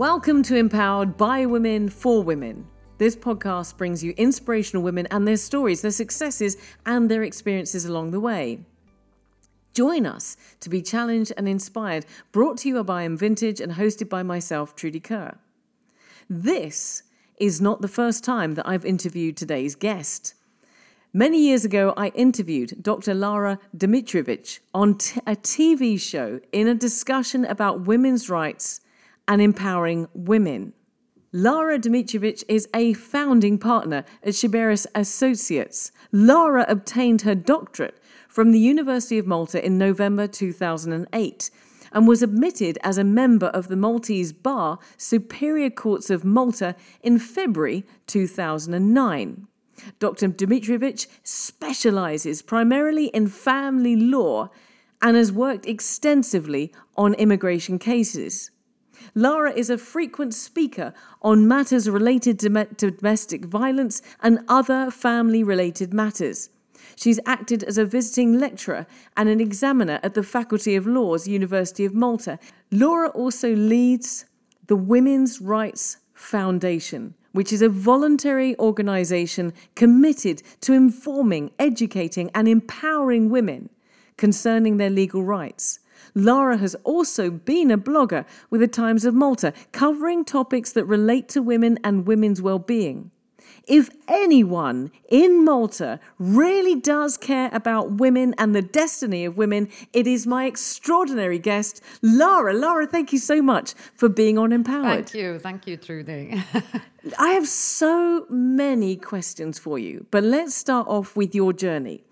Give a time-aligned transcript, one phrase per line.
[0.00, 2.66] Welcome to Mpowered by Women for Women.
[2.96, 6.56] This podcast brings you inspirational women and their stories, their successes,
[6.86, 8.60] and their experiences along the way.
[9.74, 14.08] Join us to be challenged and inspired, brought to you by M Vintage and hosted
[14.08, 15.36] by myself, Trudy Kerr.
[16.30, 17.02] This
[17.38, 20.32] is not the first time that I've interviewed today's guest.
[21.12, 23.12] Many years ago, I interviewed Dr.
[23.12, 28.80] Lara Dimitrijevic on t- a TV show in a discussion about women's rights
[29.30, 30.72] and empowering women.
[31.32, 35.92] Lara Dimitrijevic is a founding partner at Sciberras Associates.
[36.10, 37.96] Lara obtained her doctorate
[38.28, 41.50] from the University of Malta in November 2008
[41.92, 47.20] and was admitted as a member of the Maltese Bar Superior Courts of Malta in
[47.20, 49.46] February 2009.
[50.00, 50.28] Dr.
[50.28, 54.50] Dimitrijevic specializes primarily in family law
[55.00, 58.50] and has worked extensively on immigration cases.
[59.14, 65.92] Lara is a frequent speaker on matters related to domestic violence and other family related
[65.92, 66.50] matters.
[66.96, 71.84] She's acted as a visiting lecturer and an examiner at the Faculty of Laws, University
[71.84, 72.38] of Malta.
[72.70, 74.26] Lara also leads
[74.66, 83.30] the Women's Rights Foundation, which is a voluntary organisation committed to informing, educating, and empowering
[83.30, 83.70] women
[84.16, 85.79] concerning their legal rights.
[86.14, 91.28] Lara has also been a blogger with the Times of Malta, covering topics that relate
[91.30, 93.10] to women and women's well-being.
[93.66, 100.06] If anyone in Malta really does care about women and the destiny of women, it
[100.06, 102.52] is my extraordinary guest, Lara.
[102.52, 104.82] Lara, thank you so much for being on Mpowered.
[104.82, 105.38] Thank you.
[105.38, 106.42] Thank you, Trudy.
[107.18, 112.02] I have so many questions for you, but let's start off with your journey.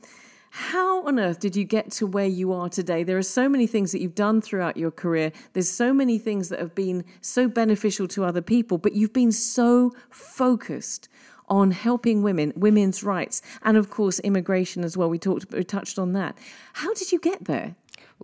[0.58, 3.04] How on earth did you get to where you are today?
[3.04, 5.30] There are so many things that you've done throughout your career.
[5.52, 9.30] There's so many things that have been so beneficial to other people, but you've been
[9.30, 11.08] so focused
[11.48, 15.08] on helping women, women's rights, and of course immigration as well.
[15.08, 16.36] We talked, we touched on that.
[16.72, 17.76] How did you get there?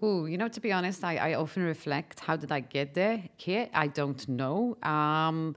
[0.03, 2.19] Oh, you know, to be honest, I, I, often reflect.
[2.19, 3.23] How did I get there?
[3.37, 4.77] Here, I don't know.
[4.83, 5.55] Um,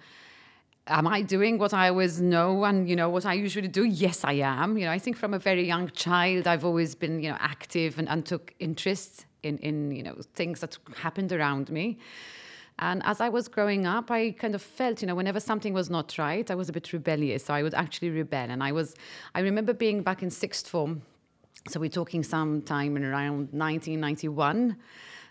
[0.88, 3.84] am I doing what I always know and you know what I usually do?
[3.84, 4.78] Yes, I am.
[4.78, 8.00] You know, I think from a very young child, I've always been you know active
[8.00, 11.98] and, and took interest in in you know things that happened around me.
[12.80, 15.90] And as I was growing up, I kind of felt, you know, whenever something was
[15.90, 17.46] not right, I was a bit rebellious.
[17.46, 18.52] So I would actually rebel.
[18.52, 18.94] And I was,
[19.34, 21.02] I remember being back in sixth form.
[21.70, 24.78] So we're talking sometime in around 1991.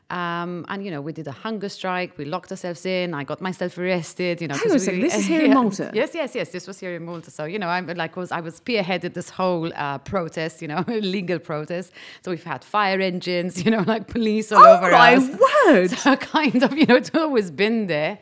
[0.08, 2.16] Um, and you know, we did a hunger strike.
[2.16, 3.12] We locked ourselves in.
[3.12, 4.40] I got myself arrested.
[4.40, 5.00] You know, Hang on second.
[5.00, 5.90] This is here in Malta.
[5.92, 6.50] Yes, yes, yes.
[6.50, 7.30] This was here in Malta.
[7.30, 10.62] So you know, I'm like was I was spearheaded this whole uh, protest.
[10.62, 11.92] You know, legal protest.
[12.22, 13.56] So we've had fire engines.
[13.66, 14.72] You know, like police all over us.
[14.72, 15.40] oh over my us.
[15.66, 15.90] word!
[15.98, 18.20] So kind of, you know, it's always been there.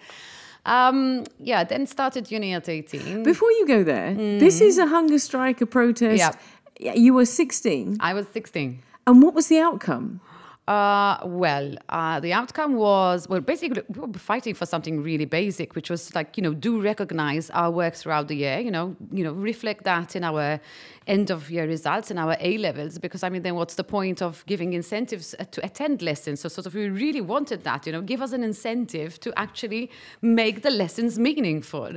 [0.64, 3.22] Um, yeah, then started uni at 18.
[3.24, 4.40] Before you go there, mm.
[4.40, 6.38] this is a hunger strike, a protest.
[6.80, 6.94] Yeah.
[6.94, 7.98] You were 16.
[8.00, 8.82] I was 16.
[9.06, 10.20] And what was the outcome?
[10.66, 15.74] Uh, well, uh, the outcome was well, basically we were fighting for something really basic,
[15.74, 19.22] which was like you know do recognize our work throughout the year, you know, you
[19.22, 20.58] know reflect that in our
[21.06, 24.22] end of year results and our A levels, because I mean then what's the point
[24.22, 26.40] of giving incentives uh, to attend lessons?
[26.40, 29.90] So sort of we really wanted that, you know, give us an incentive to actually
[30.22, 31.90] make the lessons meaningful.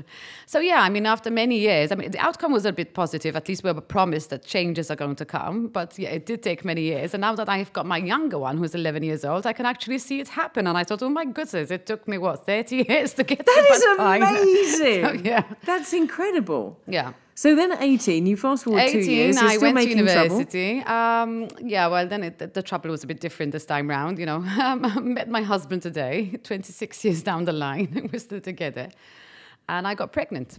[0.45, 3.37] So yeah, I mean after many years, I mean the outcome was a bit positive.
[3.37, 6.43] At least we were promised that changes are going to come, but yeah, it did
[6.43, 7.13] take many years.
[7.13, 9.99] And now that I've got my younger one who's 11 years old, I can actually
[9.99, 10.67] see it happen.
[10.67, 13.67] And I thought, oh my goodness, it took me, what, 30 years to get that
[13.71, 15.03] is amazing.
[15.03, 15.43] So, yeah.
[15.65, 16.79] That's incredible.
[16.87, 17.13] Yeah.
[17.35, 20.79] So then at 18, you fast forward 18, two years, I went to university.
[20.79, 24.17] Um, yeah, well, then it, the, the, trouble was a bit different this time round.
[24.17, 27.93] You know, um, I met my husband today, 26 years down the line.
[27.95, 28.89] And we're still together.
[29.69, 30.57] And I got pregnant.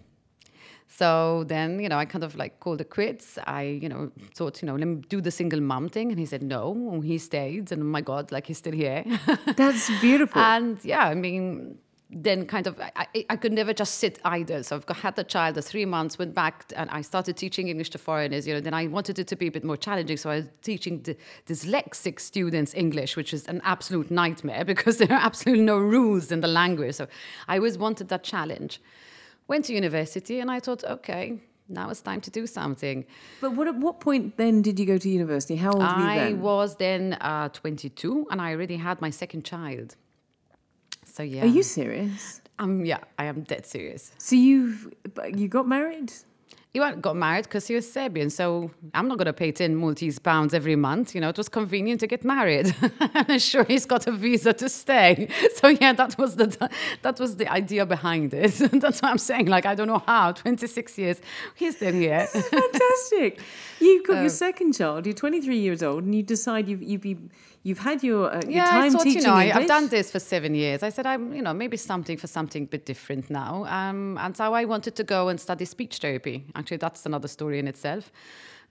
[0.99, 3.39] So then, you know, I kind of like called it quits.
[3.47, 6.11] I, you know, thought, you know, let me do the single mom thing.
[6.11, 7.00] And he said no.
[7.05, 7.71] He stayed.
[7.71, 9.05] And oh my God, like he's still here.
[9.56, 10.43] That's beautiful.
[10.43, 11.79] and yeah, I mean,
[12.11, 15.25] then kind of I, I could never just sit idle so i've got, had the
[15.25, 18.61] child the three months went back and i started teaching english to foreigners you know
[18.61, 21.05] then i wanted it to be a bit more challenging so i was teaching
[21.47, 26.41] dyslexic students english which is an absolute nightmare because there are absolutely no rules in
[26.41, 27.06] the language so
[27.47, 28.81] i always wanted that challenge
[29.49, 33.05] went to university and I thought, okay, now it's time to do something.
[33.41, 35.56] But what, at what point then did you go to university?
[35.56, 36.29] How old were you then?
[36.29, 39.97] I was then uh, 22 and I already had my second child.
[41.05, 41.43] So yeah.
[41.43, 42.41] Are you serious?
[42.59, 44.12] Um, yeah, I am dead serious.
[44.19, 44.93] So you've
[45.35, 46.12] you got married?
[46.73, 48.29] He got married because he was Serbian.
[48.29, 51.15] So I'm not going to pay 10 Maltese pounds every month.
[51.15, 52.75] You know, it was convenient to get married.
[53.00, 55.29] I'm sure he's got a visa to stay.
[55.55, 56.70] So yeah, that was the
[57.03, 58.53] that was the idea behind it.
[58.73, 59.47] That's what I'm saying.
[59.47, 61.20] Like, I don't know how, 26 years,
[61.55, 62.26] he's still here.
[62.26, 63.41] Fantastic.
[63.81, 65.06] You've got your um, second child.
[65.06, 67.19] You're 23 years old, and you decide you've, you've,
[67.69, 69.53] you've had your, uh, your yeah, time I thought, teaching you know, I.
[69.55, 70.82] I've done this for seven years.
[70.82, 73.67] I said, I'm, you know, maybe something for something a bit different now.
[73.67, 76.47] Um, and so I wanted to go and study speech therapy.
[76.55, 78.11] Actually, that's another story in itself.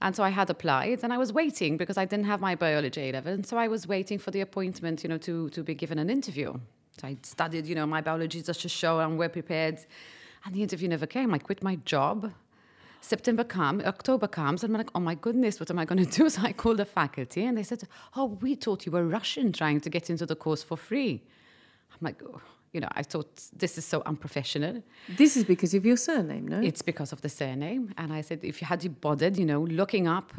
[0.01, 3.01] And so I had applied and I was waiting because I didn't have my biology
[3.09, 3.33] A level.
[3.33, 6.09] And so I was waiting for the appointment, you know, to, to be given an
[6.09, 6.53] interview.
[6.99, 9.79] So I studied, you know, my biology just to show I'm well prepared.
[10.45, 11.33] And the interview never came.
[11.33, 12.31] I quit my job.
[13.07, 16.11] September comes, October comes, and I'm like, oh my goodness, what am I going to
[16.11, 16.29] do?
[16.29, 17.83] So I called the faculty and they said,
[18.15, 21.23] oh, we thought you were Russian trying to get into the course for free.
[21.93, 22.41] I'm like, oh,
[22.73, 24.83] you know, I thought this is so unprofessional.
[25.15, 26.59] This is because of your surname, no?
[26.59, 27.93] It's because of the surname.
[27.97, 30.33] And I said, if you had you bothered, you know, looking up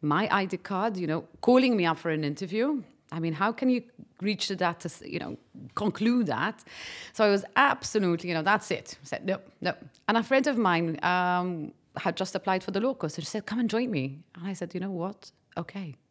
[0.00, 3.68] my ID card, you know, calling me up for an interview, I mean, how can
[3.68, 3.82] you
[4.20, 5.36] reach to that to, you know,
[5.74, 6.64] conclude that?
[7.12, 8.96] So I was absolutely, you know, that's it.
[9.02, 9.74] I said, no, no.
[10.08, 13.30] And a friend of mine um, had just applied for the law course and she
[13.30, 14.20] said, come and join me.
[14.34, 15.30] And I said, you know what?
[15.56, 15.96] Okay.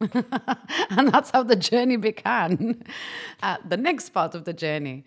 [0.89, 2.83] and that's how the journey began.
[3.43, 5.03] Uh, the next part of the journey.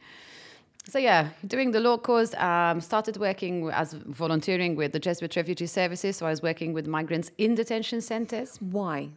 [0.89, 5.67] So yeah, doing the law course, um, started working as volunteering with the Jesuit Refugee
[5.67, 6.17] Services.
[6.17, 8.57] So I was working with migrants in detention centers.
[8.61, 9.11] Why?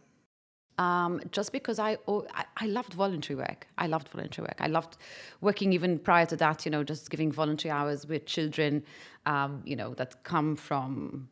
[0.78, 3.66] Um, just because I, oh, I I loved voluntary work.
[3.76, 4.60] I loved voluntary work.
[4.60, 4.96] I loved
[5.40, 6.64] working even prior to that.
[6.64, 8.84] You know, just giving voluntary hours with children,
[9.26, 11.28] um, you know, that come from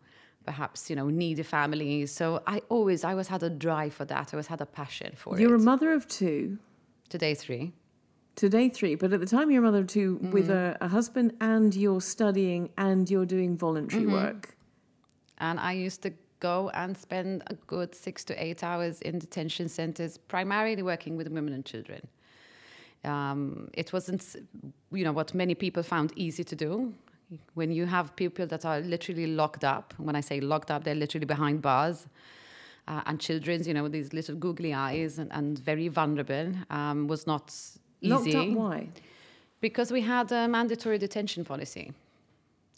[0.46, 2.10] perhaps you know needy families.
[2.12, 4.28] So I always, I always had a drive for that.
[4.30, 5.40] I always had a passion for it.
[5.40, 6.58] You're a mother of two,
[7.08, 7.72] Today three.
[8.36, 11.32] today three, but at the time you're a mother of 2 with a, a husband
[11.40, 14.56] and you're studying and you're doing voluntary work.
[15.38, 19.68] And I used to go and spend a good six to eight hours in detention
[19.68, 22.00] centers, primarily working with women and children.
[23.04, 24.22] Um, it wasn't,
[24.90, 26.92] you know, what many people found easy to do.
[27.54, 30.94] When you have people that are literally locked up, when I say locked up, they're
[30.94, 32.06] literally behind bars.
[32.88, 37.26] Uh, and children's, you know, these little googly eyes and, and very vulnerable, um, was
[37.26, 37.52] not
[38.00, 38.88] easy Locked up, why?
[39.60, 41.92] because we had a mandatory detention policy.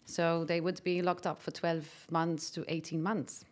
[0.06, 3.44] So they would be locked up for 12 months to 18 months.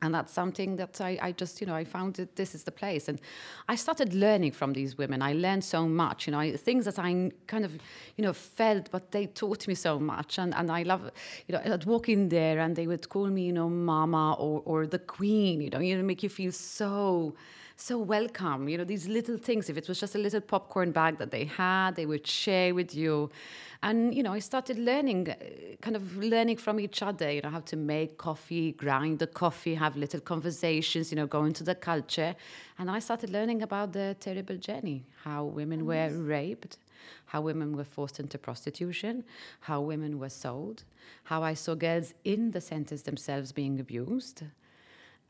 [0.00, 2.70] And that's something that I, I just, you know, I found that this is the
[2.70, 3.08] place.
[3.08, 3.20] And
[3.68, 5.22] I started learning from these women.
[5.22, 7.72] I learned so much, you know, I, things that I kind of,
[8.16, 10.38] you know, felt, but they taught me so much.
[10.38, 11.10] And, and I love,
[11.48, 14.62] you know, I'd walk in there and they would call me, you know, mama or,
[14.64, 17.34] or the queen, you know, you know, make you feel so,
[17.80, 18.68] so welcome.
[18.68, 19.70] You know, these little things.
[19.70, 22.94] If it was just a little popcorn bag that they had, they would share with
[22.94, 23.30] you.
[23.82, 25.34] And, you know, I started learning, uh,
[25.80, 29.76] kind of learning from each other, you know, how to make coffee, grind the coffee,
[29.76, 32.34] have little conversations, you know, go into the culture.
[32.80, 36.78] And I started learning about the terrible journey, how women were raped,
[37.26, 39.22] how women were forced into prostitution,
[39.60, 40.82] how women were sold,
[41.22, 44.42] how I saw girls in the centers themselves being abused.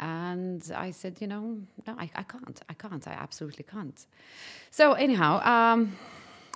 [0.01, 2.61] And I said, you know, no, I, I can't.
[2.69, 3.09] I can't.
[3.09, 4.07] I absolutely can't.
[4.71, 5.97] So, anyhow, um,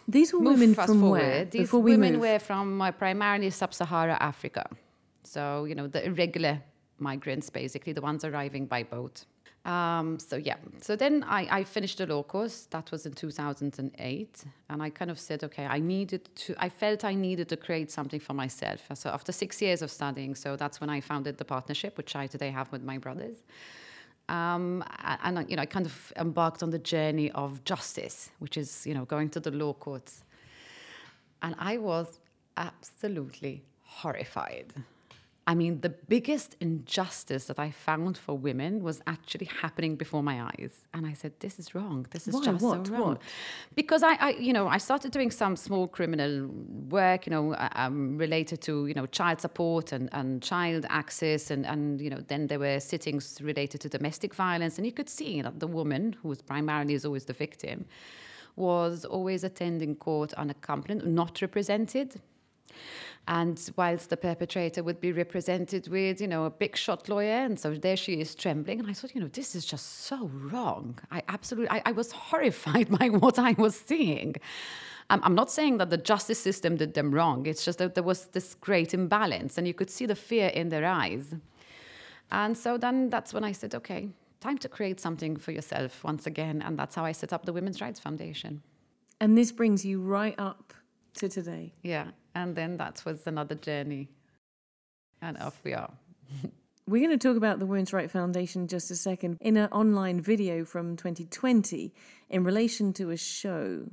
[0.07, 1.11] These were women from forward.
[1.21, 1.45] where?
[1.45, 2.21] These Before we women move.
[2.23, 4.65] were from uh, primarily sub-Sahara Africa.
[5.25, 6.61] So, you know, the irregular
[6.99, 9.25] migrants, basically, the ones arriving by boat.
[9.65, 10.57] Um, so, yeah.
[10.81, 12.67] So then I, I finished the law course.
[12.71, 14.45] That was in 2008.
[14.69, 17.91] And I kind of said, okay, I needed to, I felt I needed to create
[17.91, 18.81] something for myself.
[18.95, 22.27] So after six years of studying, so that's when I founded the partnership, which I
[22.27, 23.39] today have with my brothers.
[24.29, 28.87] Um, and, you know, I kind of embarked on the journey of justice, which is,
[28.87, 30.25] you know, going to the law courts.
[31.43, 32.19] And I was
[32.57, 34.73] absolutely horrified.
[35.45, 40.41] I mean, the biggest injustice that I found for women was actually happening before my
[40.41, 40.85] eyes.
[40.95, 42.07] And I said, this is wrong.
[42.11, 42.45] This is Why?
[42.45, 42.87] just What?
[42.87, 43.09] so wrong.
[43.09, 43.23] What?
[43.75, 46.47] Because I, I, you know, I started doing some small criminal
[46.89, 51.51] work, you know, uh, um, related to, you know, child support and, and child access.
[51.51, 54.79] And, and, you know, then there were sittings related to domestic violence.
[54.79, 57.85] And you could see that the woman, who was primarily is always the victim,
[58.55, 62.21] was always attending court unaccompanied, not represented.
[63.29, 67.59] And whilst the perpetrator would be represented with, you know, a big shot lawyer, and
[67.59, 68.81] so there she is trembling.
[68.81, 70.99] And I thought, you know, this is just so wrong.
[71.11, 74.35] I absolutely, I, I was horrified by what I was seeing.
[75.09, 77.47] I'm, I'm not saying that the justice system did them wrong.
[77.47, 80.71] It's just that there was this great imbalance, and you could see the fear in
[80.71, 81.35] their eyes.
[82.33, 84.09] And so then that's when I said, okay,
[84.41, 86.63] time to create something for yourself once again.
[86.63, 88.63] And that's how I set up the Women's Rights Foundation.
[89.21, 90.75] And this brings you right up
[91.15, 91.75] to today.
[91.83, 92.09] Yeah.
[92.35, 94.09] And then that was another journey.
[95.21, 95.93] And off we are.
[96.87, 99.39] We're going to talk about the Women's Right Foundation just a second.
[99.41, 101.95] In an online video from 2020,
[102.29, 103.89] in relation to a show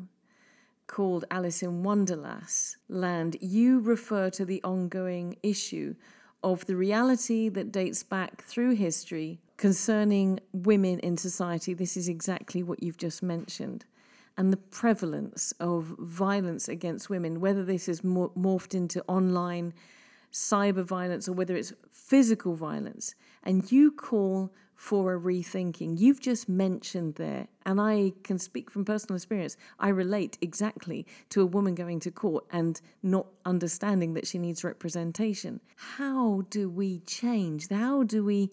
[0.87, 2.47] called Alice in Wonderland,
[2.87, 5.93] Land, you refer to the ongoing issue
[6.43, 11.73] of the reality that dates back through history concerning women in society.
[11.73, 13.85] This is exactly what you've just mentioned.
[14.39, 19.73] And the prevalence of violence against women, whether this is morphed into online
[20.31, 25.99] cyber violence or whether it's physical violence, and you call for a rethinking.
[25.99, 31.41] You've just mentioned there, and I can speak from personal experience, I relate exactly to
[31.41, 35.59] a woman going to court and not understanding that she needs representation.
[35.75, 37.67] How do we change?
[37.67, 38.51] How do we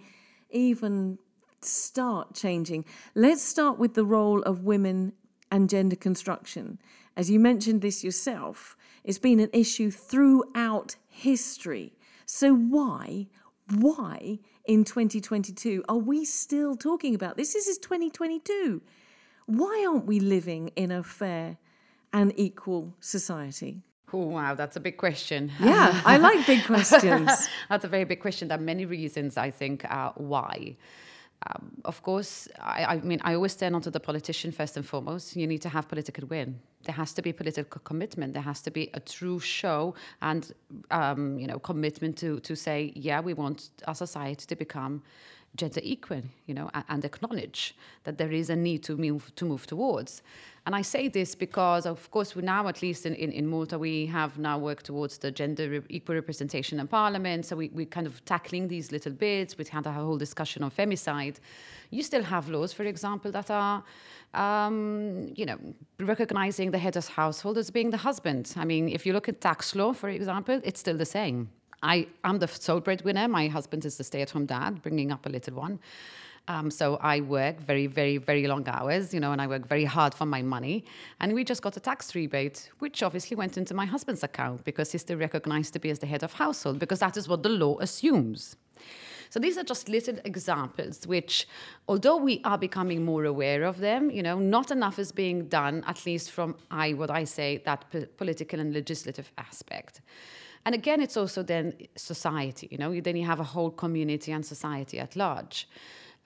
[0.50, 1.18] even
[1.60, 2.86] start changing?
[3.14, 5.12] Let's start with the role of women
[5.50, 6.78] and gender construction.
[7.16, 11.94] As you mentioned this yourself, it's been an issue throughout history.
[12.26, 13.28] So, why,
[13.74, 17.52] why in 2022 are we still talking about this?
[17.52, 18.82] This is 2022.
[19.46, 21.56] Why aren't we living in a fair
[22.12, 23.82] and equal society?
[24.12, 25.50] Oh, wow, that's a big question.
[25.60, 27.48] Yeah, I like big questions.
[27.68, 28.48] that's a very big question.
[28.48, 30.76] There are many reasons, I think, uh, why.
[31.44, 35.36] Um, of course, I, I, mean, I always stand onto the politician first and foremost.
[35.36, 36.48] You need to have political will.
[36.84, 38.32] There has to be political commitment.
[38.32, 40.52] There has to be a true show and,
[40.90, 45.02] um, you know, commitment to to say, yeah, we want our society to become
[45.56, 47.74] gender equal, you know, and, and acknowledge
[48.04, 50.22] that there is a need to move to move towards.
[50.66, 53.78] And I say this because, of course, we now, at least in, in, in Malta,
[53.78, 57.46] we have now worked towards the gender re- equal representation in parliament.
[57.46, 59.56] So we, we're kind of tackling these little bits.
[59.56, 61.36] We had a whole discussion on femicide.
[61.90, 63.84] You still have laws, for example, that are,
[64.34, 65.58] um, you know,
[66.00, 68.52] recognizing the head of household as being the husband.
[68.56, 71.48] I mean, if you look at tax law, for example, it's still the same.
[71.84, 73.28] I am the sole breadwinner.
[73.28, 75.78] My husband is the stay-at-home dad, bringing up a little one.
[76.48, 79.84] Um, so I work very, very, very long hours, you know, and I work very
[79.84, 80.84] hard for my money.
[81.20, 84.92] And we just got a tax rebate, which obviously went into my husband's account because
[84.92, 87.48] he's still recognized to be as the head of household, because that is what the
[87.48, 88.56] law assumes.
[89.28, 91.48] So these are just little examples which,
[91.88, 95.82] although we are becoming more aware of them, you know, not enough is being done,
[95.88, 100.00] at least from I, what I say, that p- political and legislative aspect.
[100.64, 104.46] And again, it's also then society, you know, then you have a whole community and
[104.46, 105.68] society at large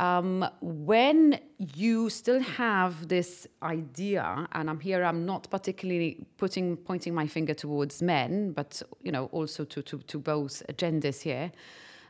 [0.00, 7.14] um, when you still have this idea, and I'm here, I'm not particularly putting pointing
[7.14, 11.52] my finger towards men, but you know also to to, to both genders here,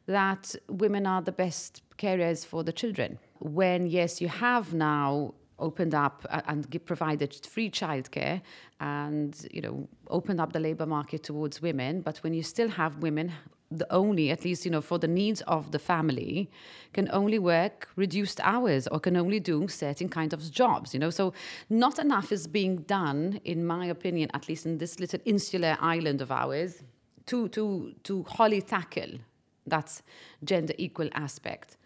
[0.06, 3.18] that women are the best carers for the children.
[3.40, 8.40] When yes, you have now opened up and provided free childcare
[8.78, 12.96] and you know opened up the labor market towards women but when you still have
[13.02, 13.30] women
[13.70, 16.50] the only, at least, you know, for the needs of the family,
[16.92, 21.10] can only work reduced hours or can only do certain kind of jobs, you know.
[21.10, 21.32] So
[21.68, 26.20] not enough is being done, in my opinion, at least in this little insular island
[26.20, 26.82] of ours,
[27.26, 29.18] to to to wholly tackle
[29.66, 30.02] that
[30.42, 31.76] gender equal aspect.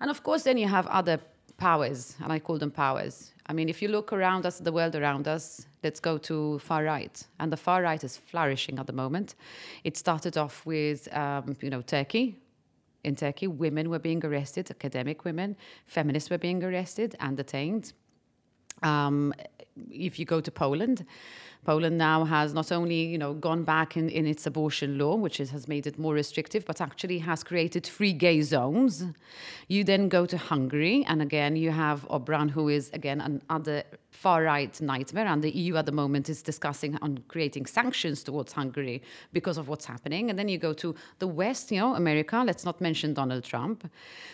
[0.00, 1.20] And of course, then you have other
[1.60, 3.32] powers, and I call them powers.
[3.46, 6.82] I mean, if you look around us, the world around us, let's go to far
[6.84, 9.34] right, and the far right is flourishing at the moment.
[9.84, 12.36] It started off with, um, you know, Turkey.
[13.04, 17.92] In Turkey, women were being arrested, academic women, feminists were being arrested and detained.
[18.82, 19.32] Um,
[19.90, 21.04] if you go to Poland,
[21.64, 25.40] Poland now has not only you know gone back in, in its abortion law, which
[25.40, 29.04] is, has made it more restrictive, but actually has created free gay zones.
[29.68, 34.42] You then go to Hungary, and again you have Orbán, who is again another far
[34.42, 35.26] right nightmare.
[35.26, 39.02] And the EU at the moment is discussing on creating sanctions towards Hungary
[39.32, 40.30] because of what's happening.
[40.30, 42.42] And then you go to the West, you know, America.
[42.44, 43.90] Let's not mention Donald Trump.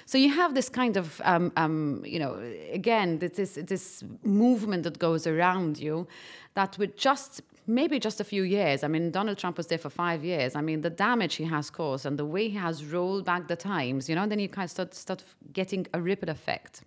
[0.07, 2.41] So you have this kind of, um, um, you know,
[2.73, 6.07] again, this this movement that goes around you
[6.55, 8.85] that with just maybe just a few years.
[8.85, 10.55] I mean, Donald Trump was there for five years.
[10.55, 13.57] I mean, the damage he has caused and the way he has rolled back the
[13.57, 16.85] times, you know, then you kind of start, start getting a ripple effect.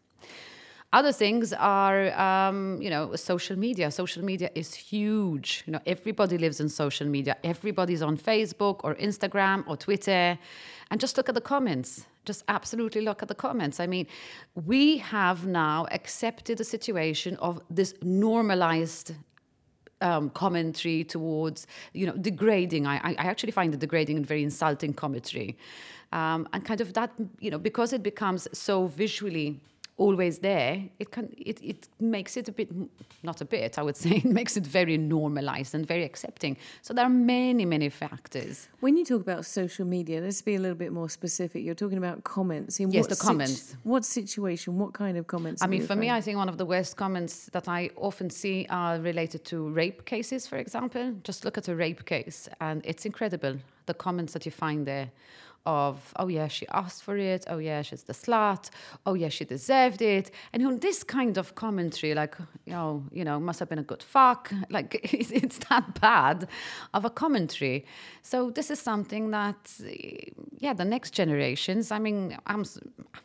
[0.92, 3.92] Other things are, um, you know, social media.
[3.92, 5.64] Social media is huge.
[5.68, 7.38] You know, everybody lives in social media.
[7.44, 10.38] Everybody's on Facebook or Instagram or Twitter.
[10.90, 12.08] And just look at the comments.
[12.26, 13.80] Just absolutely look at the comments.
[13.80, 14.08] I mean,
[14.66, 19.14] we have now accepted a situation of this normalized
[20.02, 22.88] um, commentary towards, you know, degrading.
[22.88, 25.56] I, I actually find the degrading and very insulting commentary.
[26.14, 29.60] Um, and kind of that, you know, because it becomes so visually
[30.00, 32.70] always there, it can it, it makes it a bit
[33.22, 36.58] not a bit, I would say, it makes it very normalized and very accepting.
[36.82, 38.70] So there are many, many factors.
[38.80, 41.64] When you talk about social media, let's be a little bit more specific.
[41.64, 42.80] You're talking about comments.
[42.80, 43.76] In Yes, what the comments.
[43.84, 44.78] what situation?
[44.80, 45.62] What kind of comments?
[45.62, 48.66] I mean, for me, I think one of the worst comments that I often see
[48.70, 51.14] are related to rape cases, for example.
[51.24, 55.10] Just look at a rape case, and it's incredible the comments that you find there
[55.66, 57.46] of, oh, yeah, she asked for it.
[57.48, 58.70] Oh, yeah, she's the slut.
[59.06, 60.32] Oh, yeah, she deserved it.
[60.54, 62.36] And you know, this kind of commentary, like,
[62.66, 64.52] you know, you know, must have been a good fuck.
[64.70, 66.48] Like, it's, it's that bad
[66.94, 67.86] of a commentary.
[68.22, 69.74] So this is something that,
[70.60, 72.64] yeah, the next generations, I mean, I'm,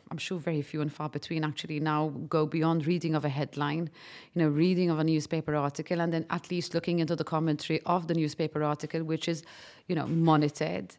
[0.09, 3.89] I'm sure very few and far between actually now go beyond reading of a headline,
[4.33, 7.81] you know, reading of a newspaper article, and then at least looking into the commentary
[7.85, 9.43] of the newspaper article, which is,
[9.87, 10.95] you know, monitored.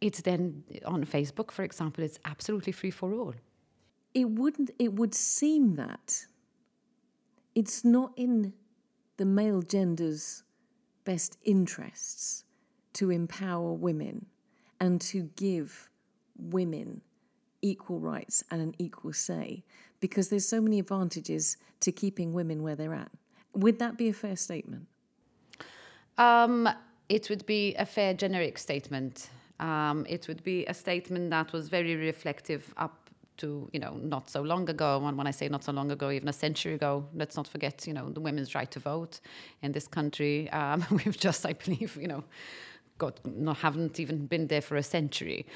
[0.00, 3.34] It's then on Facebook, for example, it's absolutely free for all.
[4.14, 6.26] it wouldn't it would seem that
[7.54, 8.52] it's not in
[9.16, 10.42] the male gender's
[11.04, 12.44] best interests
[12.94, 14.26] to empower women
[14.80, 15.90] and to give
[16.38, 17.00] women
[17.62, 19.64] equal rights and an equal say
[20.00, 23.10] because there's so many advantages to keeping women where they're at
[23.54, 24.86] would that be a fair statement
[26.18, 26.68] Um,
[27.08, 29.30] it would be a fair generic statement.
[29.60, 34.28] Um, it would be a statement that was very reflective up to, you know, not
[34.28, 35.02] so long ago.
[35.04, 37.86] And when I say not so long ago, even a century ago, let's not forget,
[37.86, 39.20] you know, the women's right to vote
[39.62, 40.50] in this country.
[40.50, 42.24] Um, we've just, I believe, you know,
[42.98, 45.46] got not haven't even been there for a century.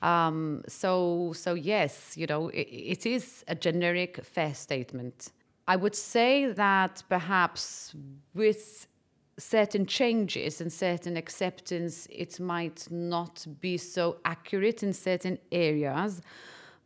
[0.00, 5.30] Um, so, so yes, you know, it, it is a generic fair statement.
[5.68, 7.94] I would say that perhaps
[8.34, 8.86] with
[9.38, 16.20] certain changes and certain acceptance, it might not be so accurate in certain areas.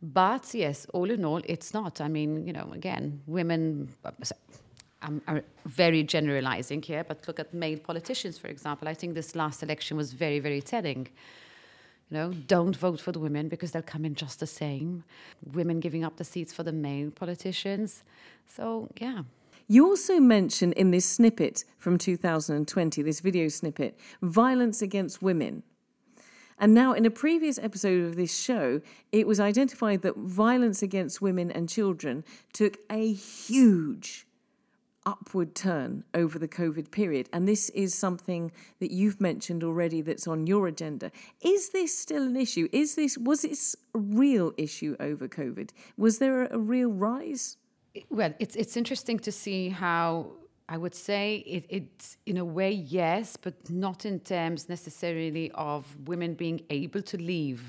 [0.01, 1.99] But yes, all in all, it's not.
[2.01, 3.89] I mean, you know, again, women.
[5.01, 5.21] I'm,
[5.65, 8.87] very generalizing here, but look at male politicians, for example.
[8.87, 11.07] I think this last election was very, very telling.
[12.09, 15.03] You know, don't vote for the women because they'll come in just the same.
[15.53, 18.03] Women giving up the seats for the male politicians.
[18.47, 19.23] So, yeah.
[19.67, 25.63] You also mention in this snippet from 2020, this video snippet, violence against women.
[26.57, 31.21] And now, in a previous episode of this show, it was identified that violence against
[31.21, 34.25] women and children took a huge
[35.05, 37.29] upward turn over the COVID period.
[37.31, 41.11] And this is something that you've mentioned already that's on your agenda.
[41.41, 42.67] Is this still an issue?
[42.71, 45.71] Is this was this a real issue over COVID?
[45.97, 47.57] Was there a, a real rise?
[48.09, 50.31] Well, it's it's interesting to see how
[50.69, 55.85] I would say it, it's in a way yes, but not in terms necessarily of
[56.07, 57.63] women being able to leave.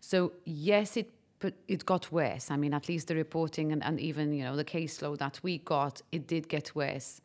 [0.00, 2.50] So yes, it but it got worse.
[2.50, 5.58] I mean, at least the reporting and, and even you know the caseload that we
[5.58, 7.20] got, it did get worse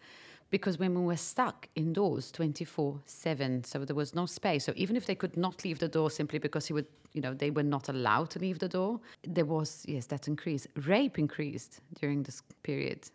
[0.49, 4.65] because women were stuck indoors 24 7 so there was no space.
[4.65, 7.33] So even if they could not leave the door simply because he would you know
[7.33, 11.81] they were not allowed to leave the door there was yes that increase rape increased
[11.99, 13.09] during this period.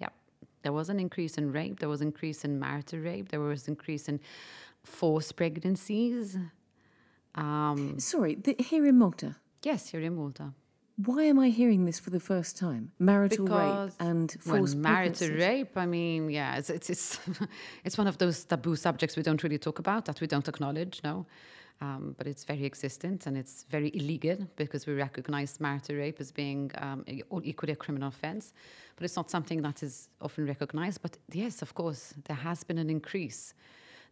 [0.00, 0.10] Yeah
[0.62, 3.68] there was an increase in rape there was an increase in marital rape there was
[3.68, 4.20] increase in
[4.84, 6.38] forced pregnancies.
[7.34, 10.54] Um, Sorry, the, here in Malta, yes here in malta
[11.04, 12.90] why am I hearing this for the first time?
[12.98, 17.20] Marital because rape and forced marital rape, I mean, yeah, it's it's it's,
[17.84, 21.00] it's one of those taboo subjects we don't really talk about, that we don't acknowledge,
[21.04, 21.26] no.
[21.82, 26.32] Um, but it's very existent and it's very illegal because we recognize marital rape as
[26.32, 28.54] being um, equally a criminal offense.
[28.96, 31.02] But it's not something that is often recognized.
[31.02, 33.52] But yes, of course, there has been an increase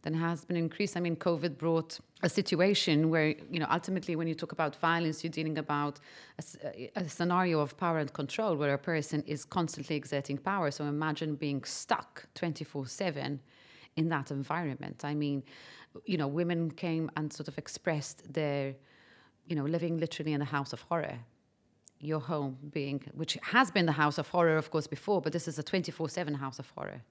[0.04, 0.96] there has been increased.
[0.96, 5.24] I mean, COVID brought a situation where, you know, ultimately when you talk about violence,
[5.24, 5.98] you're dealing about
[6.94, 10.70] a scenario of power and control where a person is constantly exerting power.
[10.70, 13.40] So imagine being stuck 24 7
[13.96, 15.04] in that environment.
[15.04, 15.42] I mean,
[16.04, 18.74] you know, women came and sort of expressed their,
[19.46, 21.18] you know, living literally in a house of horror.
[22.00, 25.48] Your home being, which has been the house of horror, of course, before, but this
[25.48, 27.02] is a 24 7 house of horror.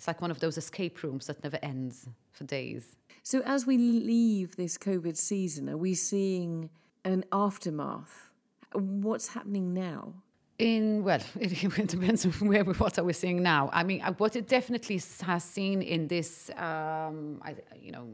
[0.00, 2.96] It's like one of those escape rooms that never ends for days.
[3.22, 6.70] So, as we leave this COVID season, are we seeing
[7.04, 8.30] an aftermath?
[8.72, 10.14] What's happening now?
[10.58, 11.50] In well, it,
[11.86, 13.68] depends on where what are we seeing now.
[13.74, 18.06] I mean, uh, what it definitely has seen in this, um, I, you know,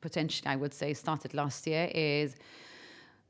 [0.00, 2.34] potentially I would say started last year is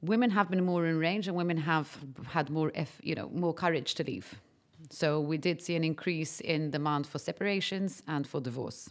[0.01, 1.95] women have been more in range and women have
[2.29, 4.41] had more, eff, you know, more courage to leave.
[4.91, 8.91] So we did see an increase in demand for separations and for divorce.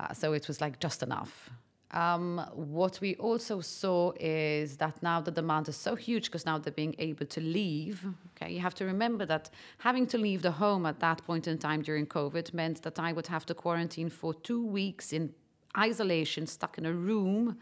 [0.00, 1.50] Uh, so it was like just enough.
[1.92, 6.56] Um, what we also saw is that now the demand is so huge because now
[6.56, 8.06] they're being able to leave.
[8.30, 11.58] Okay, you have to remember that having to leave the home at that point in
[11.58, 15.34] time during COVID meant that I would have to quarantine for two weeks in
[15.76, 17.58] isolation, stuck in a room,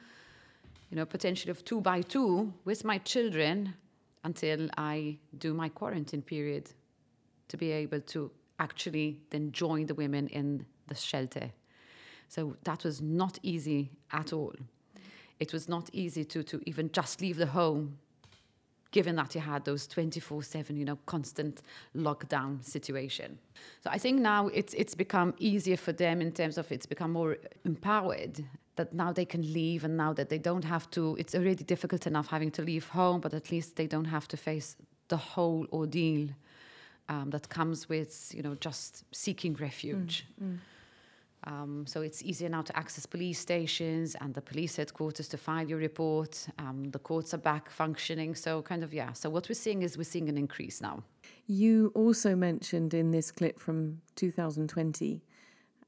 [0.90, 3.74] you know, potentially of two by two with my children
[4.22, 6.70] until I do my quarantine period
[7.50, 11.50] to be able to actually then join the women in the shelter.
[12.28, 14.54] So that was not easy at all.
[15.40, 17.98] It was not easy to, to even just leave the home,
[18.92, 21.62] given that you had those 24 7, you know, constant
[21.96, 23.38] lockdown situation.
[23.82, 27.12] So I think now it's, it's become easier for them in terms of it's become
[27.12, 28.44] more empowered
[28.76, 32.06] that now they can leave and now that they don't have to, it's already difficult
[32.06, 34.76] enough having to leave home, but at least they don't have to face
[35.08, 36.28] the whole ordeal
[37.10, 40.24] um, that comes with, you know, just seeking refuge.
[40.42, 40.58] Mm, mm.
[41.44, 45.66] Um, so it's easier now to access police stations and the police headquarters to file
[45.66, 46.46] your report.
[46.58, 48.34] Um, the courts are back functioning.
[48.34, 49.12] So, kind of, yeah.
[49.14, 51.02] So, what we're seeing is we're seeing an increase now.
[51.46, 55.22] You also mentioned in this clip from 2020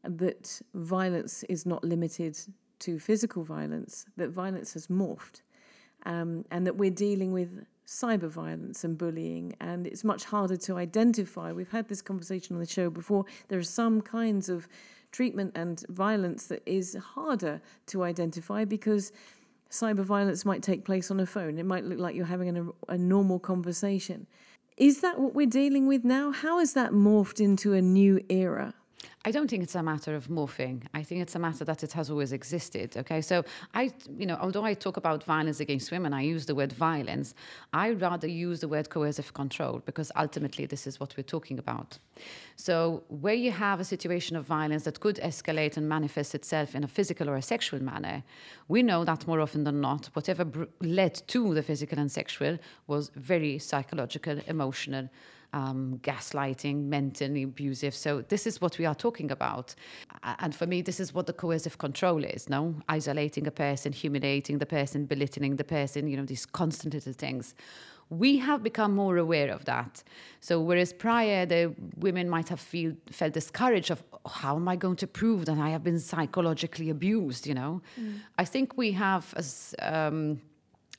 [0.04, 2.36] that violence is not limited
[2.80, 5.42] to physical violence, that violence has morphed,
[6.04, 10.76] um, and that we're dealing with cyber violence and bullying, and it's much harder to
[10.76, 11.52] identify.
[11.52, 13.24] We've had this conversation on the show before.
[13.48, 14.68] There are some kinds of
[15.10, 19.12] treatment and violence that is harder to identify because
[19.70, 21.58] cyber violence might take place on a phone.
[21.58, 24.26] It might look like you're having a, a normal conversation.
[24.76, 26.32] Is that what we're dealing with now?
[26.32, 28.74] How has that morphed into a new era?
[29.24, 30.82] I don't think it's a matter of morphing.
[30.94, 32.96] I think it's a matter that it has always existed.
[32.96, 36.56] Okay, so I, you know, although I talk about violence against women, I use the
[36.56, 37.34] word violence.
[37.72, 41.98] I rather use the word coercive control because ultimately this is what we're talking about.
[42.56, 46.82] So where you have a situation of violence that could escalate and manifest itself in
[46.82, 48.24] a physical or a sexual manner,
[48.66, 52.58] we know that more often than not, whatever led to the physical and sexual
[52.88, 55.08] was very psychological, emotional
[55.52, 57.94] um, gaslighting, mentally abusive.
[57.94, 59.74] So this is what we are talking about.
[60.38, 62.74] And for me, this is what the coercive control is, no?
[62.88, 67.54] Isolating a person, humiliating the person, belittling the person, you know, these constant little things.
[68.08, 70.02] We have become more aware of that.
[70.40, 74.76] So whereas prior the women might have feel, felt discouraged of oh, how am I
[74.76, 77.80] going to prove that I have been psychologically abused, you know?
[77.98, 78.18] Mm.
[78.38, 80.40] I think we have as um,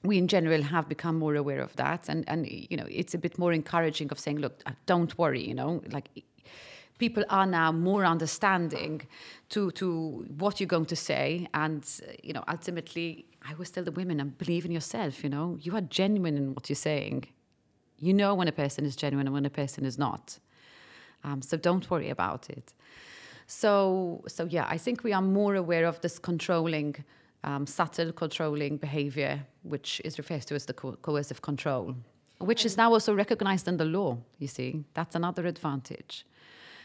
[0.04, 2.10] we in general have become more aware of that.
[2.10, 5.42] And and you know it's a bit more encouraging of saying look uh, don't worry
[5.48, 5.82] you know?
[5.92, 6.10] Like
[7.00, 9.02] people are now more understanding
[9.50, 11.48] to to what you're going to say.
[11.54, 11.84] And
[12.22, 15.58] you know ultimately i always tell the women and believe in yourself you know?
[15.62, 17.26] You are genuine in what you're saying.
[18.00, 20.40] You know when a person is genuine and when a person is not.
[21.24, 22.74] Um, so don't worry about it.
[23.48, 26.96] So so yeah i think we are more aware of this controlling
[27.44, 31.96] um, subtle controlling behavior, which is referred to as the co- coercive control,
[32.40, 34.18] which is now also recognized in the law.
[34.40, 36.26] You see, that's another advantage.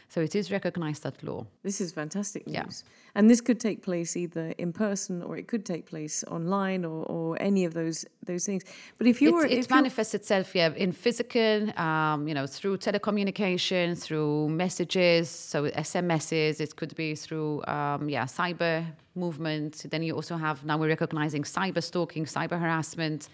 [0.09, 1.45] So it is recognized at law.
[1.61, 2.55] This is fantastic news.
[2.55, 2.91] Yeah.
[3.15, 7.05] And this could take place either in person or it could take place online or,
[7.05, 8.63] or any of those those things.
[8.97, 12.47] But if you it, were, it if manifests itself, yeah, in physical, um, you know,
[12.47, 16.59] through telecommunication, through messages, so SMSs.
[16.59, 19.85] It could be through, um, yeah, cyber movement.
[19.91, 23.29] Then you also have now we're recognizing cyber stalking, cyber harassment.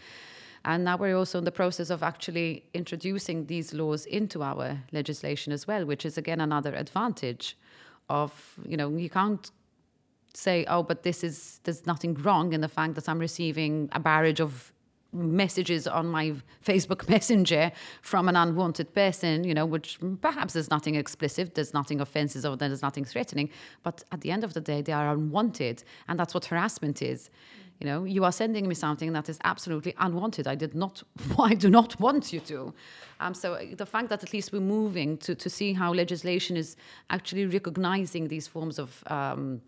[0.66, 5.54] And now we're also in the process of actually introducing these laws into our legislation
[5.54, 7.56] as well, which is again another advantage
[8.10, 9.52] of, you know, you can't
[10.34, 14.00] say, oh, but this is, there's nothing wrong in the fact that I'm receiving a
[14.00, 14.74] barrage of
[15.14, 16.34] messages on my
[16.66, 22.02] Facebook Messenger from an unwanted person, you know, which perhaps there's nothing explicit, there's nothing
[22.02, 23.50] offensive, or there's nothing threatening.
[23.84, 25.84] But at the end of the day, they are unwanted.
[26.08, 27.30] And that's what harassment is.
[27.80, 30.48] You know, you are sending me something that is absolutely unwanted.
[30.48, 31.04] I did not,
[31.40, 32.74] I do not want you to.
[33.20, 36.58] Um, so uh, the fact that at least we're moving to, to see how legislation
[36.58, 36.78] is
[37.10, 39.62] actually recognizing these forms of um,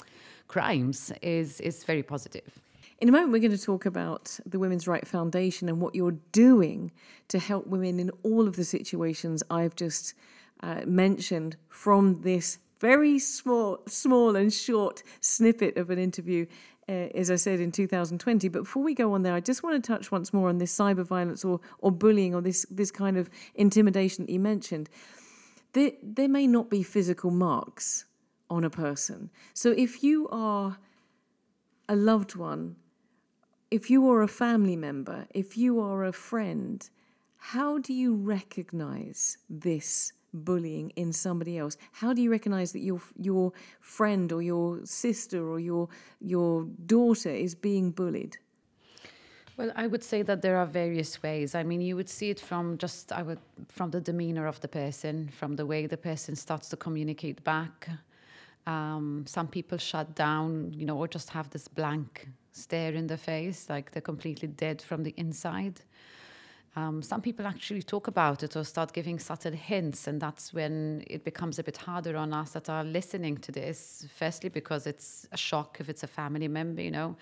[0.47, 2.59] crimes is, is very positive.
[2.99, 6.17] In a moment, we're going to talk about the Women's Right Foundation and what you're
[6.31, 6.91] doing
[7.27, 10.15] to help women in all of the situations I've just
[10.63, 16.45] uh, mentioned from this very small, small and short snippet of an interview
[16.89, 18.47] uh, as I said, in 2020.
[18.49, 20.75] But before we go on there, I just want to touch once more on this
[20.75, 24.89] cyber violence or, or bullying or this, this kind of intimidation that you mentioned.
[25.73, 28.05] There, there may not be physical marks
[28.49, 29.29] on a person.
[29.53, 30.77] So if you are
[31.89, 32.77] a loved one,
[33.69, 36.89] if you are a family member, if you are a friend,
[37.37, 41.77] how do you recognize this bullying in somebody else?
[41.91, 47.29] How do you recognize that your your friend or your sister or your your daughter
[47.29, 48.37] is being bullied?
[49.57, 51.55] Well, I would say that there are various ways.
[51.55, 54.67] I mean, you would see it from just I would from the demeanor of the
[54.67, 57.89] person, from the way the person starts to communicate back.
[58.67, 63.17] Um, some people shut down, you know, or just have this blank stare in the
[63.17, 65.81] face, like they're completely dead from the inside.
[66.77, 71.03] Um, some people actually talk about it or start giving subtle hints, and that's when
[71.07, 74.05] it becomes a bit harder on us that are listening to this.
[74.15, 77.15] Firstly, because it's a shock if it's a family member, you know,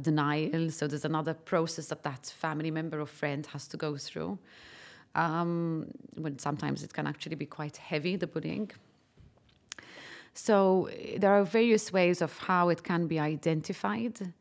[0.00, 0.70] denial.
[0.70, 4.38] So there's another process that that family member or friend has to go through.
[5.16, 8.70] Um, when sometimes it can actually be quite heavy, the bullying.
[10.34, 14.32] So there are various ways of how it can be identified.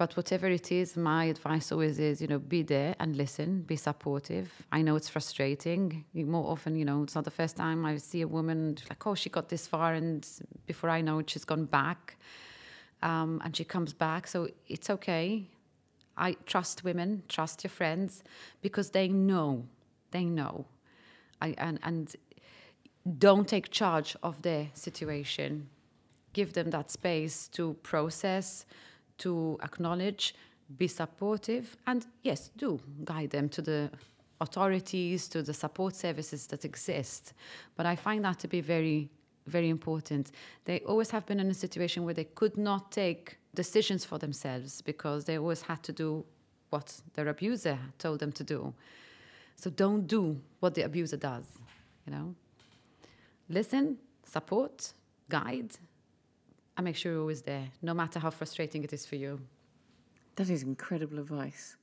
[0.00, 3.76] But whatever it is, my advice always is, you know, be there and listen, be
[3.76, 4.50] supportive.
[4.72, 6.06] I know it's frustrating.
[6.14, 9.14] More often, you know, it's not the first time I see a woman like, oh,
[9.14, 10.26] she got this far, and
[10.64, 12.16] before I know it, she's gone back,
[13.02, 14.26] um, and she comes back.
[14.26, 15.50] So it's okay.
[16.16, 18.22] I trust women, trust your friends,
[18.62, 19.66] because they know,
[20.12, 20.64] they know,
[21.42, 22.16] I, and and
[23.18, 25.68] don't take charge of their situation.
[26.32, 28.64] Give them that space to process
[29.20, 30.34] to acknowledge,
[30.78, 33.90] be supportive, and yes, do guide them to the
[34.40, 37.34] authorities, to the support services that exist.
[37.76, 39.10] But I find that to be very,
[39.46, 40.32] very important.
[40.64, 44.80] They always have been in a situation where they could not take decisions for themselves
[44.80, 46.24] because they always had to do
[46.70, 48.72] what their abuser told them to do.
[49.56, 51.44] So don't do what the abuser does,
[52.06, 52.34] you know.
[53.48, 54.94] Listen, support,
[55.28, 55.72] guide,
[56.80, 59.38] and make sure you're always there, no matter how frustrating it is for you.
[60.36, 61.76] That is incredible advice.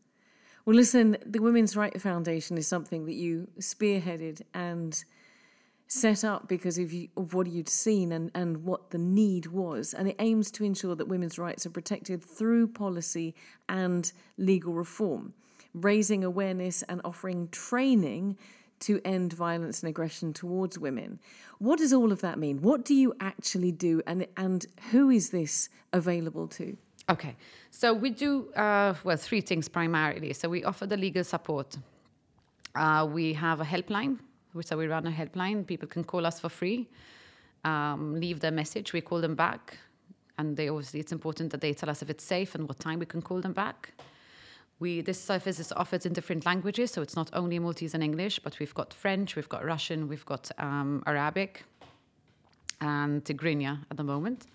[0.65, 5.03] Well, listen, the Women's Right Foundation is something that you spearheaded and
[5.87, 9.93] set up because of, you, of what you'd seen and, and what the need was.
[9.93, 13.35] And it aims to ensure that women's rights are protected through policy
[13.69, 15.33] and legal reform,
[15.75, 18.35] raising awareness and offering training
[18.79, 21.19] to end violence and aggression towards women.
[21.59, 22.61] What does all of that mean?
[22.61, 26.77] What do you actually do, and and who is this available to?
[27.09, 27.35] Okay,
[27.71, 30.33] so we do uh, well three things primarily.
[30.33, 31.77] So we offer the legal support.
[32.75, 34.19] Uh, we have a helpline,
[34.61, 35.65] so we run a helpline.
[35.65, 36.87] People can call us for free,
[37.63, 38.93] um, leave their message.
[38.93, 39.77] We call them back,
[40.37, 42.99] and they obviously it's important that they tell us if it's safe and what time
[42.99, 43.93] we can call them back.
[44.79, 48.39] We, this service is offered in different languages, so it's not only Maltese and English,
[48.39, 51.63] but we've got French, we've got Russian, we've got um, Arabic,
[52.79, 54.45] and Tigrinya at the moment.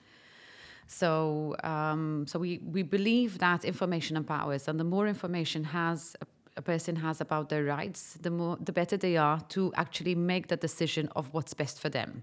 [0.87, 6.27] So, um, so we, we believe that information empowers, and the more information has a,
[6.59, 10.49] a, person has about their rights, the more the better they are to actually make
[10.49, 12.23] the decision of what's best for them.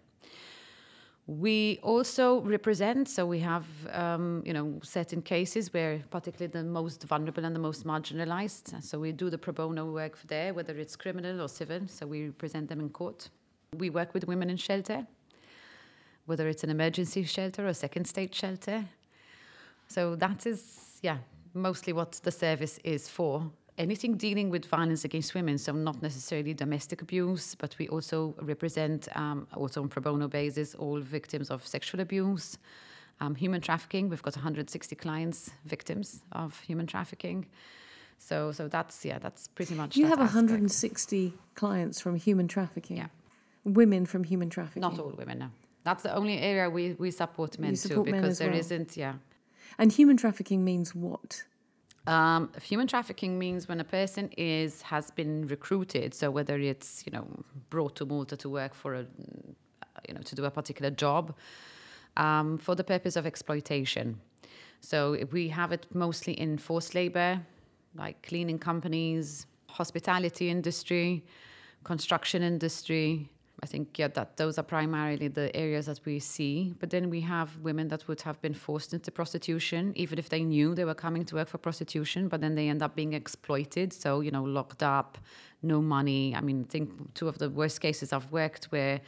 [1.30, 7.04] We also represent, so we have, um, you know, certain cases where particularly the most
[7.04, 8.82] vulnerable and the most marginalized.
[8.82, 11.82] So we do the pro bono work there, whether it's criminal or civil.
[11.88, 13.30] So we represent them in court.
[13.78, 15.06] We work with women in shelter,
[16.26, 18.86] whether it's an emergency shelter or second state shelter.
[19.88, 21.20] So that is, yeah,
[21.54, 26.54] mostly what the service is for anything dealing with violence against women, so not necessarily
[26.54, 31.66] domestic abuse, but we also represent, um, also on pro bono basis, all victims of
[31.66, 32.58] sexual abuse,
[33.22, 34.10] um, human trafficking.
[34.10, 37.48] We've got 160 clients, victims of human trafficking.
[38.18, 39.96] So, so that's yeah, that's pretty much.
[39.96, 40.36] You have aspect.
[40.36, 42.98] 160 clients from human trafficking.
[42.98, 43.08] Yeah,
[43.64, 44.82] women from human trafficking.
[44.82, 45.50] Not all women, no.
[45.86, 48.62] That's the only area we, we support men support too, because there well.
[48.80, 49.14] not yeah.
[49.78, 51.44] And human trafficking means what?
[52.08, 56.14] Um, human trafficking means when a person is has been recruited.
[56.14, 57.28] So whether it's you know
[57.70, 59.06] brought to Malta to work for a
[60.08, 61.36] you know to do a particular job
[62.18, 64.20] um, for the purpose of exploitation.
[64.82, 67.42] So we have it mostly in forced labor,
[67.96, 71.24] like cleaning companies, hospitality industry,
[71.84, 73.30] construction industry,
[73.62, 76.74] I think yeah, that those are primarily the areas that we see.
[76.80, 80.44] But then we have women that would have been forced into prostitution, even if they
[80.44, 83.92] knew they were coming to work for prostitution, but then they end up being exploited.
[83.92, 85.18] So you know, locked up,
[85.62, 86.36] no money.
[86.36, 89.02] I mean, I think two of the worst cases I've worked were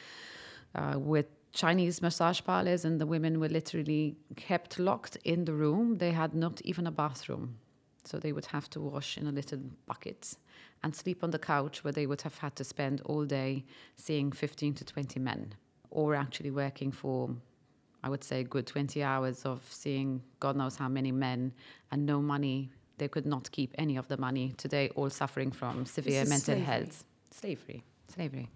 [0.76, 5.98] uh, with Chinese massage parlors, and the women were literally kept locked in the room.
[5.98, 7.58] They had not even a bathroom,
[8.04, 10.36] so they would have to wash in a little bucket
[10.84, 13.64] and sleep on the couch where they would have had to spend all day
[13.96, 15.54] seeing 15 to 20 men
[15.90, 17.30] or actually working for
[18.04, 21.54] I would say a good 20 hours of seeing God knows how many men
[21.92, 22.72] and no money.
[22.98, 24.54] They could not keep any of the money.
[24.58, 26.64] Today, all suffering from severe mental slavery.
[26.64, 27.06] health.
[27.32, 27.84] Slavery.
[28.14, 28.50] Slavery.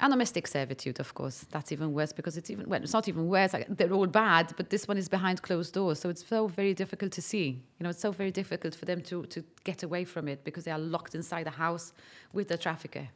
[0.00, 3.28] And domestic servitude, of course, that's even worse because it's even well, it's not even
[3.28, 3.52] worse.
[3.52, 6.74] Like, they're all bad, but this one is behind closed doors, so it's so very
[6.74, 7.62] difficult to see.
[7.78, 10.64] You know, it's so very difficult for them to to get away from it because
[10.64, 11.92] they are locked inside the house
[12.32, 13.08] with the trafficker.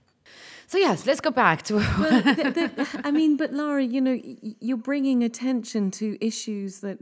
[0.66, 1.76] So yes, let's go back to.
[1.76, 4.20] well, the, the, I mean, but Lara, you know,
[4.60, 6.98] you're bringing attention to issues that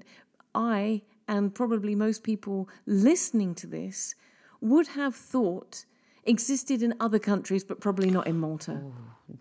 [0.55, 4.15] I and probably most people listening to this
[4.61, 5.85] would have thought
[6.27, 8.81] existed in other countries, but probably not in Malta.
[8.83, 8.93] Oh,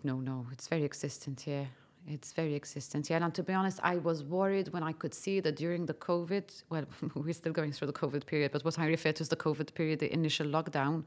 [0.02, 1.68] no, no, it's very existent here.
[2.06, 3.18] It's very existent, here.
[3.22, 6.62] And to be honest, I was worried when I could see that during the COVID,
[6.68, 9.36] well, we're still going through the COVID period, but what I refer to as the
[9.36, 11.04] COVID period, the initial lockdown,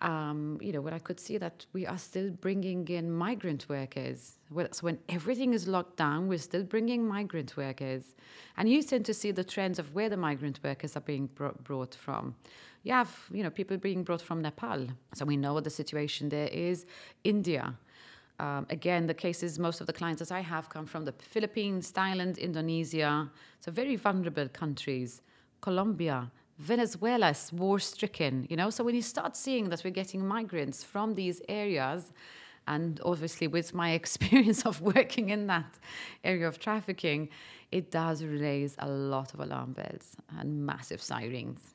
[0.00, 4.38] um, you know, when I could see that we are still bringing in migrant workers.
[4.50, 8.14] Well, so when everything is locked down, we're still bringing migrant workers.
[8.56, 11.28] And you tend to see the trends of where the migrant workers are being
[11.64, 12.34] brought from.
[12.84, 14.86] You have, you know, people being brought from Nepal.
[15.14, 16.86] So we know what the situation there is.
[17.24, 17.74] India.
[18.38, 21.90] Um, again, the cases, most of the clients that I have come from the Philippines,
[21.92, 23.30] Thailand, Indonesia.
[23.60, 25.22] So very vulnerable countries.
[25.62, 28.70] Colombia, Venezuela is war stricken, you know.
[28.70, 32.12] So when you start seeing that we're getting migrants from these areas,
[32.66, 35.78] and obviously with my experience of working in that
[36.22, 37.30] area of trafficking,
[37.72, 41.73] it does raise a lot of alarm bells and massive sirens.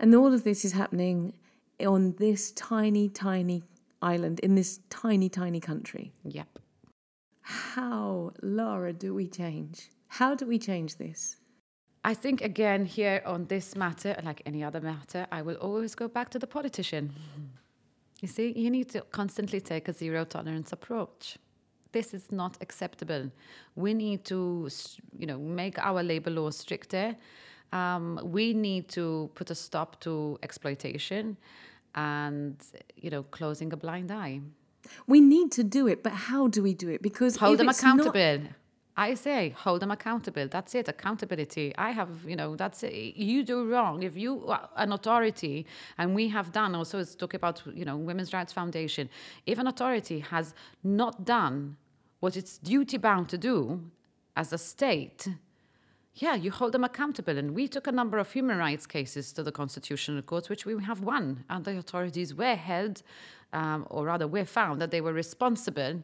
[0.00, 1.34] And all of this is happening
[1.78, 3.62] on this tiny, tiny
[4.00, 6.10] island in this tiny, tiny country.
[6.24, 6.58] Yep.
[7.42, 9.90] How, Lara, do we change?
[10.08, 11.36] How do we change this?
[12.02, 16.08] I think again here on this matter, like any other matter, I will always go
[16.08, 17.12] back to the politician.
[18.22, 21.36] You see, you need to constantly take a zero tolerance approach.
[21.92, 23.30] This is not acceptable.
[23.74, 24.70] We need to,
[25.18, 27.16] you know, make our labor laws stricter.
[27.72, 31.36] Um, we need to put a stop to exploitation,
[31.94, 32.56] and
[32.96, 34.40] you know, closing a blind eye.
[35.06, 37.02] We need to do it, but how do we do it?
[37.02, 38.38] Because hold them accountable.
[38.38, 38.52] Not-
[38.96, 40.46] I say hold them accountable.
[40.48, 40.88] That's it.
[40.88, 41.72] Accountability.
[41.78, 43.16] I have, you know, that's it.
[43.16, 44.02] You do wrong.
[44.02, 45.64] If you are an authority,
[45.96, 49.08] and we have done also, let's talk about, you know, Women's Rights Foundation.
[49.46, 51.76] If an authority has not done
[52.18, 53.80] what it's duty bound to do
[54.36, 55.28] as a state,
[56.20, 57.36] yeah, you hold them accountable.
[57.36, 60.82] And we took a number of human rights cases to the Constitutional Court, which we
[60.84, 61.44] have won.
[61.48, 63.02] And the authorities were held,
[63.54, 66.02] um, or rather, were found that they were responsible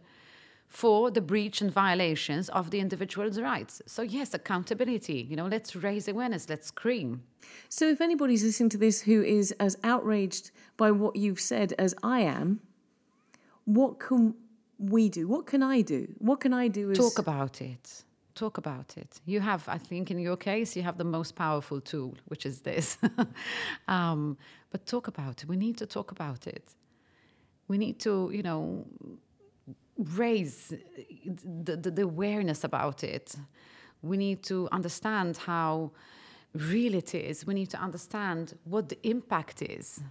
[0.68, 3.82] for the breach and violations of the individual's rights.
[3.86, 5.26] So, yes, accountability.
[5.28, 7.22] You know, let's raise awareness, let's scream.
[7.68, 11.94] So, if anybody's listening to this who is as outraged by what you've said as
[12.02, 12.60] I am,
[13.66, 14.34] what can
[14.78, 15.28] we do?
[15.28, 16.08] What can I do?
[16.18, 16.90] What can I do?
[16.90, 16.98] As...
[16.98, 18.02] Talk about it.
[18.36, 19.18] Talk about it.
[19.24, 22.60] You have, I think, in your case, you have the most powerful tool, which is
[22.60, 22.98] this.
[23.88, 24.36] um,
[24.70, 25.48] but talk about it.
[25.48, 26.74] We need to talk about it.
[27.66, 28.84] We need to, you know,
[29.96, 30.74] raise
[31.24, 33.34] the, the, the awareness about it.
[34.02, 35.92] We need to understand how
[36.52, 37.46] real it is.
[37.46, 40.02] We need to understand what the impact is.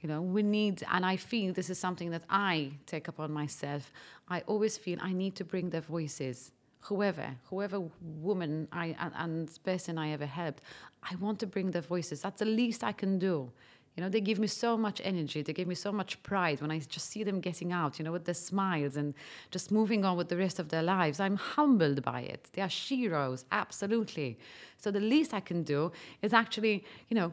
[0.00, 3.92] You know, we need, and I feel this is something that I take upon myself.
[4.28, 6.50] I always feel I need to bring their voices.
[6.82, 10.62] Whoever, whoever woman I and, and person I ever helped,
[11.02, 12.20] I want to bring their voices.
[12.20, 13.50] That's the least I can do.
[13.96, 15.42] You know, they give me so much energy.
[15.42, 18.12] They give me so much pride when I just see them getting out, you know,
[18.12, 19.12] with their smiles and
[19.50, 21.20] just moving on with the rest of their lives.
[21.20, 22.48] I'm humbled by it.
[22.54, 24.38] They are heroes, absolutely.
[24.78, 25.92] So the least I can do
[26.22, 27.32] is actually, you know,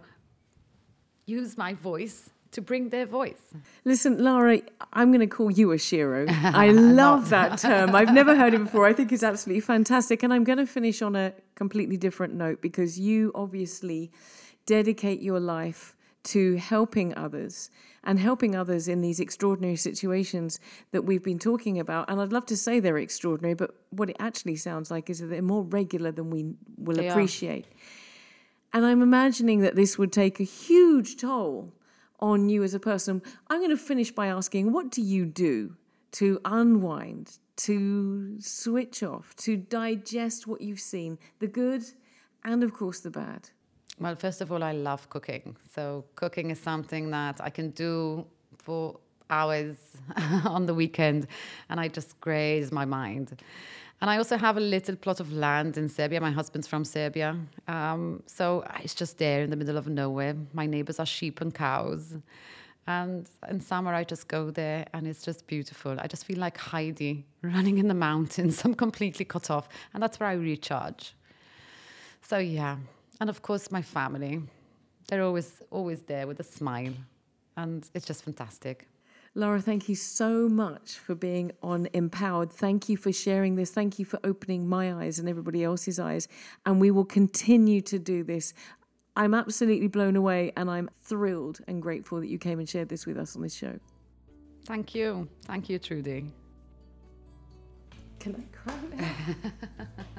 [1.25, 3.41] use my voice to bring their voice.
[3.85, 4.61] Listen, Lara,
[4.93, 6.27] I'm going to call you a shero.
[6.43, 7.95] I love that term.
[7.95, 8.85] I've never heard it before.
[8.85, 10.23] I think it's absolutely fantastic.
[10.23, 14.11] And I'm going to finish on a completely different note because you obviously
[14.65, 17.69] dedicate your life to helping others
[18.03, 20.59] and helping others in these extraordinary situations
[20.91, 22.09] that we've been talking about.
[22.09, 25.27] And I'd love to say they're extraordinary, but what it actually sounds like is that
[25.27, 27.65] they're more regular than we will they appreciate.
[27.65, 28.77] Are.
[28.77, 31.73] And I'm imagining that this would take a huge toll
[32.19, 33.21] on you as a person.
[33.47, 35.75] I'm going to finish by asking what do you do
[36.13, 41.83] to unwind, to switch off, to digest what you've seen, the good
[42.43, 43.49] and, of course, the bad?
[43.99, 45.57] Well, first of all, I love cooking.
[45.73, 48.25] So, cooking is something that I can do
[48.57, 49.75] for hours
[50.45, 51.27] on the weekend
[51.69, 53.41] and I just graze my mind.
[54.01, 56.21] And I also have a little plot of land in Serbia.
[56.21, 57.35] My husband's from Serbia.
[57.67, 60.35] Um, so it's just there in the middle of nowhere.
[60.53, 62.15] My neighbors are sheep and cows.
[62.87, 65.99] And in summer, I just go there and it's just beautiful.
[65.99, 68.61] I just feel like Heidi running in the mountains.
[68.65, 69.67] I'm completely cut off.
[69.93, 71.13] And that's where I recharge.
[72.21, 72.77] So, yeah,
[73.19, 74.41] and of course my family.
[75.07, 76.93] They're always always there with a smile,
[77.57, 78.87] and it's just fantastic.
[79.35, 82.51] Lara, thank you so much for being on Mpowered.
[82.51, 83.69] Thank you for sharing this.
[83.69, 86.27] Thank you for opening my eyes and everybody else's eyes.
[86.65, 88.53] And we will continue to do this.
[89.15, 93.05] I'm absolutely blown away and I'm thrilled and grateful that you came and shared this
[93.05, 93.79] with us on this show.
[94.65, 95.27] Thank you.
[95.45, 96.31] Thank you, Trudy.
[98.19, 99.11] Can I cry now?